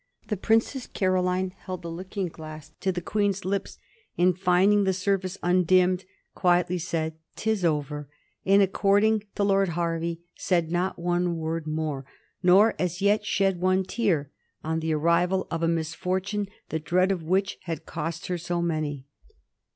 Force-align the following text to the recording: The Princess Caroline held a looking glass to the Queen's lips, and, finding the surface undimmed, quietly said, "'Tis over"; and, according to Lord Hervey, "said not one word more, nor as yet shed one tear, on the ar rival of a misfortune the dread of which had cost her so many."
The 0.29 0.35
Princess 0.35 0.87
Caroline 0.87 1.51
held 1.65 1.85
a 1.85 1.87
looking 1.87 2.27
glass 2.27 2.71
to 2.79 2.91
the 2.91 3.03
Queen's 3.03 3.45
lips, 3.45 3.77
and, 4.17 4.35
finding 4.35 4.83
the 4.83 4.93
surface 4.95 5.37
undimmed, 5.43 6.05
quietly 6.33 6.79
said, 6.79 7.13
"'Tis 7.35 7.63
over"; 7.63 8.09
and, 8.43 8.63
according 8.63 9.25
to 9.35 9.43
Lord 9.43 9.69
Hervey, 9.77 10.21
"said 10.35 10.71
not 10.71 10.97
one 10.97 11.37
word 11.37 11.67
more, 11.67 12.03
nor 12.41 12.73
as 12.79 12.99
yet 13.03 13.27
shed 13.27 13.61
one 13.61 13.83
tear, 13.83 14.31
on 14.63 14.79
the 14.79 14.91
ar 14.91 14.99
rival 14.99 15.45
of 15.51 15.61
a 15.61 15.67
misfortune 15.67 16.47
the 16.69 16.79
dread 16.79 17.11
of 17.11 17.21
which 17.21 17.59
had 17.65 17.85
cost 17.85 18.25
her 18.25 18.39
so 18.39 18.59
many." 18.59 19.05